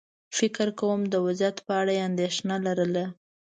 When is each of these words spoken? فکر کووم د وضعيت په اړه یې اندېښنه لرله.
فکر 0.37 0.67
کووم 0.79 1.01
د 1.09 1.15
وضعيت 1.25 1.57
په 1.67 1.71
اړه 1.81 1.91
یې 1.97 2.05
اندېښنه 2.09 2.55
لرله. 2.65 3.05